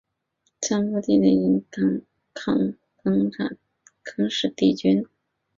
[0.63, 2.01] 三辅各地起兵对
[2.33, 2.55] 抗
[3.03, 5.05] 更始帝军。